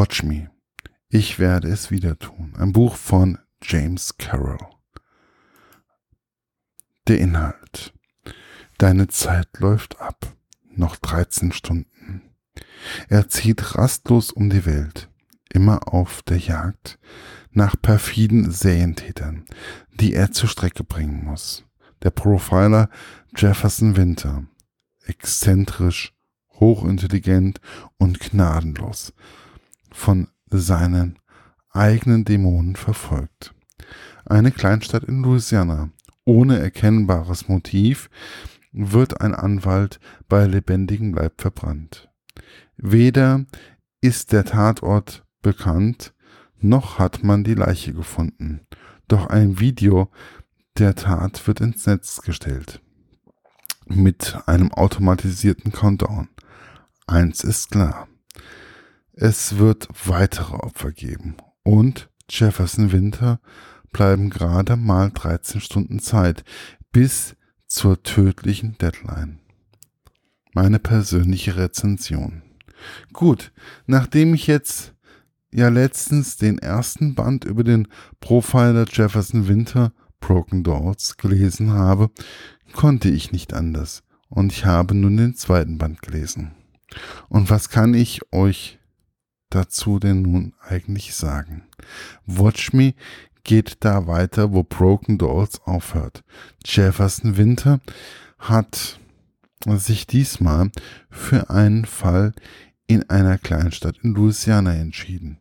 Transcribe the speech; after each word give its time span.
Watch 0.00 0.22
Me. 0.22 0.48
Ich 1.10 1.38
werde 1.38 1.68
es 1.68 1.90
wieder 1.90 2.18
tun. 2.18 2.54
Ein 2.56 2.72
Buch 2.72 2.96
von 2.96 3.36
James 3.62 4.16
Carroll. 4.16 4.66
Der 7.06 7.18
Inhalt. 7.18 7.92
Deine 8.78 9.08
Zeit 9.08 9.48
läuft 9.58 10.00
ab. 10.00 10.34
Noch 10.74 10.96
13 10.96 11.52
Stunden. 11.52 12.22
Er 13.10 13.28
zieht 13.28 13.76
rastlos 13.76 14.32
um 14.32 14.48
die 14.48 14.64
Welt, 14.64 15.10
immer 15.50 15.92
auf 15.92 16.22
der 16.22 16.38
Jagd 16.38 16.98
nach 17.50 17.76
perfiden 17.78 18.50
Serientätern, 18.50 19.44
die 19.92 20.14
er 20.14 20.32
zur 20.32 20.48
Strecke 20.48 20.82
bringen 20.82 21.26
muss. 21.26 21.66
Der 22.02 22.10
Profiler 22.10 22.88
Jefferson 23.36 23.96
Winter, 23.96 24.44
exzentrisch, 25.04 26.14
hochintelligent 26.54 27.60
und 27.98 28.18
gnadenlos, 28.18 29.12
von 29.92 30.28
seinen 30.50 31.18
eigenen 31.70 32.24
Dämonen 32.24 32.76
verfolgt. 32.76 33.54
Eine 34.24 34.50
Kleinstadt 34.50 35.04
in 35.04 35.22
Louisiana, 35.22 35.90
ohne 36.24 36.58
erkennbares 36.58 37.48
Motiv, 37.48 38.10
wird 38.72 39.20
ein 39.20 39.34
Anwalt 39.34 40.00
bei 40.28 40.46
lebendigem 40.46 41.14
Leib 41.14 41.40
verbrannt. 41.40 42.08
Weder 42.76 43.44
ist 44.00 44.32
der 44.32 44.44
Tatort 44.44 45.24
bekannt, 45.42 46.14
noch 46.58 46.98
hat 46.98 47.22
man 47.24 47.44
die 47.44 47.54
Leiche 47.54 47.92
gefunden. 47.92 48.60
Doch 49.08 49.26
ein 49.26 49.58
Video 49.58 50.10
der 50.78 50.94
Tat 50.94 51.46
wird 51.46 51.60
ins 51.60 51.86
Netz 51.86 52.22
gestellt. 52.22 52.80
Mit 53.86 54.38
einem 54.46 54.72
automatisierten 54.72 55.72
Countdown. 55.72 56.28
Eins 57.06 57.42
ist 57.42 57.72
klar. 57.72 58.06
Es 59.22 59.58
wird 59.58 59.86
weitere 60.06 60.54
Opfer 60.54 60.92
geben. 60.92 61.36
Und 61.62 62.08
Jefferson 62.30 62.90
Winter 62.90 63.38
bleiben 63.92 64.30
gerade 64.30 64.76
mal 64.76 65.10
13 65.10 65.60
Stunden 65.60 65.98
Zeit 66.00 66.42
bis 66.90 67.36
zur 67.66 68.02
tödlichen 68.02 68.78
Deadline. 68.78 69.40
Meine 70.54 70.78
persönliche 70.78 71.58
Rezension. 71.58 72.40
Gut, 73.12 73.52
nachdem 73.86 74.32
ich 74.32 74.46
jetzt 74.46 74.94
ja 75.52 75.68
letztens 75.68 76.38
den 76.38 76.56
ersten 76.56 77.14
Band 77.14 77.44
über 77.44 77.62
den 77.62 77.88
Profiler 78.20 78.86
Jefferson 78.90 79.48
Winter 79.48 79.92
Broken 80.20 80.64
Doors 80.64 81.18
gelesen 81.18 81.74
habe, 81.74 82.08
konnte 82.72 83.10
ich 83.10 83.32
nicht 83.32 83.52
anders 83.52 84.02
und 84.30 84.50
ich 84.50 84.64
habe 84.64 84.94
nun 84.94 85.18
den 85.18 85.34
zweiten 85.34 85.76
Band 85.76 86.00
gelesen. 86.00 86.52
Und 87.28 87.50
was 87.50 87.68
kann 87.68 87.92
ich 87.92 88.20
euch 88.32 88.79
dazu 89.50 89.98
denn 89.98 90.22
nun 90.22 90.54
eigentlich 90.60 91.14
sagen? 91.14 91.64
Watch 92.26 92.72
Me 92.72 92.94
geht 93.44 93.84
da 93.84 94.06
weiter, 94.06 94.52
wo 94.52 94.62
Broken 94.62 95.18
Dolls 95.18 95.60
aufhört. 95.64 96.22
Jefferson 96.64 97.36
Winter 97.36 97.80
hat 98.38 99.00
sich 99.66 100.06
diesmal 100.06 100.70
für 101.10 101.50
einen 101.50 101.84
Fall 101.84 102.32
in 102.86 103.08
einer 103.10 103.38
Kleinstadt 103.38 103.98
in 104.02 104.14
Louisiana 104.14 104.74
entschieden. 104.74 105.38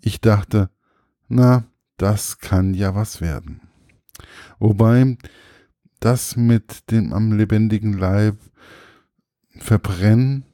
Ich 0.00 0.20
dachte, 0.20 0.70
na, 1.28 1.64
das 1.96 2.38
kann 2.38 2.74
ja 2.74 2.94
was 2.94 3.20
werden. 3.20 3.60
Wobei 4.58 5.16
das 6.00 6.36
mit 6.36 6.90
dem 6.90 7.12
am 7.12 7.32
lebendigen 7.32 7.92
Leib 7.92 8.36
verbrennen 9.58 10.44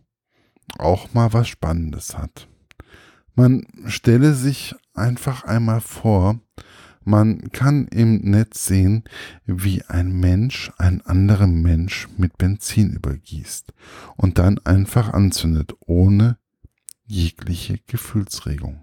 auch 0.76 1.14
mal 1.14 1.32
was 1.32 1.48
Spannendes 1.48 2.16
hat. 2.16 2.48
Man 3.38 3.68
stelle 3.86 4.34
sich 4.34 4.74
einfach 4.94 5.44
einmal 5.44 5.80
vor, 5.80 6.40
man 7.04 7.52
kann 7.52 7.86
im 7.86 8.16
Netz 8.16 8.64
sehen, 8.64 9.04
wie 9.46 9.84
ein 9.84 10.10
Mensch 10.10 10.72
einen 10.76 11.02
anderen 11.02 11.62
Mensch 11.62 12.08
mit 12.16 12.36
Benzin 12.36 12.94
übergießt 12.94 13.72
und 14.16 14.38
dann 14.38 14.58
einfach 14.64 15.12
anzündet, 15.12 15.72
ohne 15.86 16.36
jegliche 17.06 17.78
Gefühlsregung. 17.86 18.82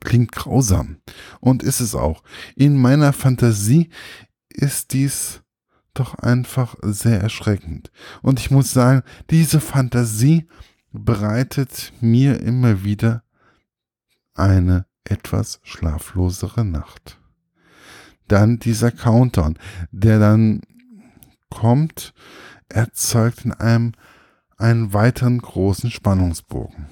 Klingt 0.00 0.32
grausam. 0.32 0.96
Und 1.38 1.62
ist 1.62 1.78
es 1.78 1.94
auch. 1.94 2.24
In 2.56 2.76
meiner 2.76 3.12
Fantasie 3.12 3.90
ist 4.48 4.92
dies 4.92 5.44
doch 5.94 6.16
einfach 6.16 6.74
sehr 6.82 7.20
erschreckend. 7.20 7.92
Und 8.22 8.40
ich 8.40 8.50
muss 8.50 8.72
sagen, 8.72 9.04
diese 9.30 9.60
Fantasie 9.60 10.48
bereitet 10.90 11.92
mir 12.00 12.40
immer 12.40 12.82
wieder 12.82 13.23
eine 14.34 14.86
etwas 15.04 15.60
schlaflosere 15.62 16.64
Nacht 16.64 17.18
dann 18.28 18.58
dieser 18.58 18.90
Countdown, 18.90 19.58
der 19.90 20.18
dann 20.18 20.62
kommt, 21.50 22.14
erzeugt 22.68 23.44
in 23.44 23.52
einem 23.52 23.92
einen 24.56 24.92
weiteren 24.92 25.38
großen 25.38 25.90
Spannungsbogen. 25.90 26.86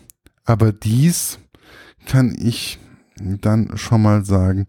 Aber 0.45 0.73
dies 0.73 1.39
kann 2.07 2.35
ich 2.37 2.79
dann 3.17 3.77
schon 3.77 4.03
mal 4.03 4.25
sagen, 4.25 4.67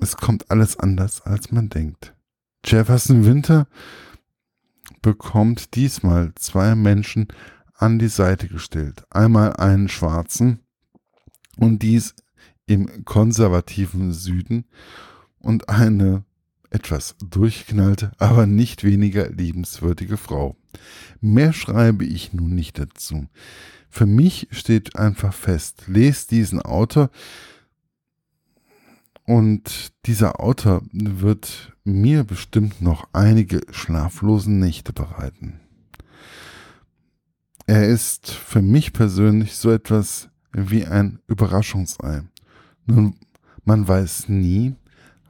es 0.00 0.16
kommt 0.16 0.50
alles 0.50 0.78
anders, 0.78 1.20
als 1.22 1.52
man 1.52 1.68
denkt. 1.68 2.14
Jefferson 2.64 3.24
Winter 3.24 3.66
bekommt 5.02 5.74
diesmal 5.74 6.32
zwei 6.36 6.74
Menschen 6.74 7.28
an 7.74 7.98
die 7.98 8.08
Seite 8.08 8.46
gestellt. 8.48 9.04
Einmal 9.10 9.54
einen 9.56 9.88
Schwarzen 9.88 10.60
und 11.56 11.82
dies 11.82 12.14
im 12.66 13.04
konservativen 13.04 14.12
Süden 14.12 14.64
und 15.38 15.68
eine 15.68 16.24
etwas 16.70 17.16
durchknallte, 17.22 18.12
aber 18.18 18.46
nicht 18.46 18.82
weniger 18.82 19.28
liebenswürdige 19.28 20.16
Frau. 20.16 20.56
Mehr 21.20 21.52
schreibe 21.52 22.04
ich 22.04 22.32
nun 22.32 22.54
nicht 22.54 22.78
dazu. 22.78 23.26
Für 23.90 24.06
mich 24.06 24.48
steht 24.50 24.96
einfach 24.96 25.34
fest, 25.34 25.84
lest 25.86 26.30
diesen 26.30 26.62
Autor 26.62 27.10
und 29.24 29.92
dieser 30.06 30.40
Autor 30.40 30.82
wird 30.92 31.72
mir 31.84 32.24
bestimmt 32.24 32.80
noch 32.80 33.08
einige 33.12 33.60
schlaflosen 33.70 34.58
Nächte 34.58 34.92
bereiten. 34.92 35.60
Er 37.66 37.86
ist 37.86 38.30
für 38.30 38.62
mich 38.62 38.92
persönlich 38.92 39.56
so 39.56 39.70
etwas 39.70 40.28
wie 40.52 40.86
ein 40.86 41.18
Überraschungsei. 41.26 42.22
Nun, 42.86 43.14
man 43.64 43.86
weiß 43.86 44.28
nie, 44.28 44.74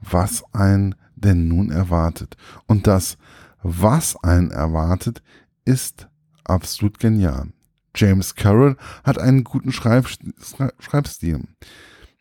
was 0.00 0.44
einen 0.52 0.94
denn 1.14 1.48
nun 1.48 1.70
erwartet. 1.70 2.36
Und 2.66 2.86
das, 2.86 3.18
was 3.62 4.16
einen 4.22 4.50
erwartet, 4.50 5.22
ist 5.64 6.08
absolut 6.44 6.98
genial. 6.98 7.48
James 7.94 8.34
Carroll 8.34 8.76
hat 9.04 9.18
einen 9.18 9.44
guten 9.44 9.70
Schreib 9.70 10.08
Schreibstil 10.78 11.40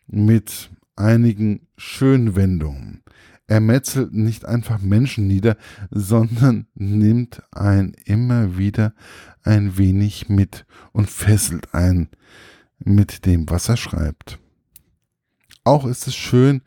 mit 0.06 0.70
einigen 0.96 1.66
schönen 1.76 2.36
Wendungen. 2.36 3.02
Er 3.46 3.60
metzelt 3.60 4.12
nicht 4.12 4.44
einfach 4.44 4.80
Menschen 4.80 5.26
nieder, 5.26 5.56
sondern 5.90 6.66
nimmt 6.74 7.42
einen 7.50 7.94
immer 8.04 8.56
wieder 8.56 8.94
ein 9.42 9.76
wenig 9.76 10.28
mit 10.28 10.64
und 10.92 11.10
fesselt 11.10 11.74
einen 11.74 12.08
mit 12.84 13.26
dem, 13.26 13.48
was 13.48 13.68
er 13.68 13.76
schreibt. 13.76 14.38
Auch 15.64 15.86
ist 15.86 16.06
es 16.06 16.14
schön, 16.14 16.62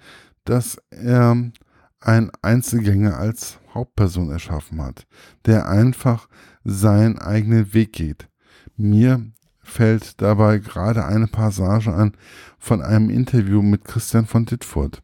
dass 0.46 0.78
er 0.90 1.52
einen 2.00 2.32
Einzelgänger 2.42 3.18
als 3.18 3.60
Hauptperson 3.74 4.30
erschaffen 4.30 4.82
hat, 4.82 5.06
der 5.46 5.68
einfach 5.68 6.30
seinen 6.64 7.18
eigenen 7.18 7.74
Weg 7.74 7.94
geht. 7.94 8.30
Mir 8.78 9.26
fällt 9.62 10.22
dabei 10.22 10.60
gerade 10.60 11.06
eine 11.06 11.28
Passage 11.28 11.92
an 11.92 12.14
von 12.60 12.82
einem 12.82 13.10
Interview 13.10 13.62
mit 13.62 13.84
Christian 13.84 14.28
von 14.28 14.46
Dittfurt, 14.46 15.02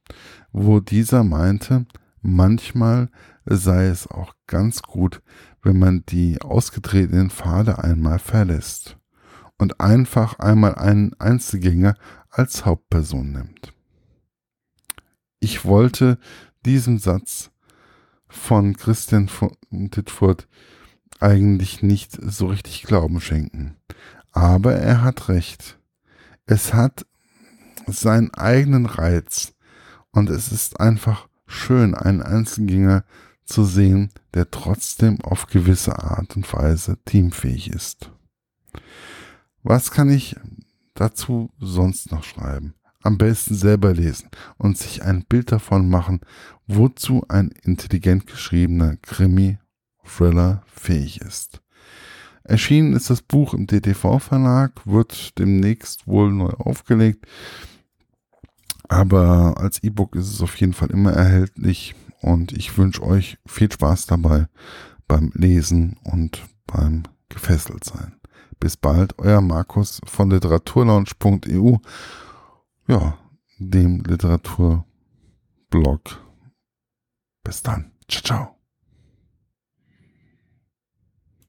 wo 0.52 0.80
dieser 0.80 1.24
meinte, 1.24 1.86
manchmal 2.22 3.10
sei 3.46 3.88
es 3.88 4.08
auch 4.08 4.36
ganz 4.48 4.84
gut, 4.84 5.22
wenn 5.64 5.80
man 5.80 6.04
die 6.08 6.40
ausgetretenen 6.42 7.32
Pfade 7.32 7.84
einmal 7.84 8.20
verlässt 8.20 9.01
und 9.62 9.80
einfach 9.80 10.40
einmal 10.40 10.76
einen 10.76 11.14
Einzelgänger 11.20 11.96
als 12.30 12.66
Hauptperson 12.66 13.32
nimmt 13.32 13.74
ich 15.42 15.66
wollte 15.66 16.18
diesem 16.66 16.98
Satz 17.00 17.52
von 18.30 18.78
Christian 18.78 19.28
von 19.28 19.58
Dittfurt 19.72 20.48
eigentlich 21.20 21.84
nicht 21.84 22.18
so 22.22 22.48
richtig 22.48 22.84
Glauben 22.84 23.20
schenken. 23.20 23.76
Aber 24.32 24.74
er 24.76 25.02
hat 25.02 25.28
recht. 25.28 25.78
Es 26.46 26.74
hat 26.74 27.06
seinen 27.88 28.34
eigenen 28.34 28.86
Reiz 28.86 29.54
und 30.12 30.30
es 30.30 30.52
ist 30.52 30.80
einfach 30.80 31.28
schön, 31.48 31.96
einen 31.96 32.22
Einzelgänger 32.22 33.04
zu 33.44 33.66
sehen, 33.66 34.12
der 34.34 34.50
trotzdem 34.52 35.20
auf 35.22 35.48
gewisse 35.48 36.02
Art 36.02 36.38
und 36.38 36.52
Weise 36.54 36.98
teamfähig 37.04 37.70
ist. 37.72 38.12
Was 39.64 39.92
kann 39.92 40.10
ich 40.10 40.36
dazu 40.96 41.52
sonst 41.60 42.12
noch 42.12 42.24
schreiben? 42.24 42.74
Am 43.04 43.18
besten 43.18 43.56
selber 43.56 43.94
lesen 43.94 44.30
und 44.58 44.78
sich 44.78 45.04
ein 45.04 45.26
Bild 45.28 45.52
davon 45.52 45.90
machen, 45.90 46.22
wozu 46.68 47.24
ein 47.30 47.50
intelligent 47.64 48.28
geschriebener 48.28 48.98
Krimi-Thriller 48.98 50.64
fähig 50.68 51.22
ist. 51.22 51.62
Erschienen 52.44 52.94
ist 52.94 53.10
das 53.10 53.22
Buch 53.22 53.54
im 53.54 53.68
DTV-Verlag, 53.68 54.86
wird 54.86 55.38
demnächst 55.40 56.08
wohl 56.08 56.32
neu 56.32 56.50
aufgelegt, 56.50 57.26
aber 58.88 59.58
als 59.58 59.82
E-Book 59.84 60.16
ist 60.16 60.32
es 60.34 60.42
auf 60.42 60.56
jeden 60.58 60.74
Fall 60.74 60.92
immer 60.92 61.14
erhältlich 61.14 61.96
und 62.20 62.52
ich 62.52 62.78
wünsche 62.78 63.04
euch 63.04 63.38
viel 63.46 63.72
Spaß 63.72 64.08
dabei 64.08 64.48
beim 65.08 65.32
Lesen 65.34 65.98
und 66.04 66.44
beim 66.68 67.04
gefesselt 67.30 67.84
sein. 67.84 68.21
Bis 68.62 68.78
bald, 68.78 69.18
euer 69.18 69.42
Markus 69.42 70.00
von 70.06 70.30
literaturlaunch.eu, 70.30 71.78
ja, 72.88 73.18
dem 73.58 74.04
Literaturblog. 74.04 74.86
Bis 77.44 77.64
dann. 77.64 77.92
Ciao, 78.08 78.22
ciao. 78.24 78.61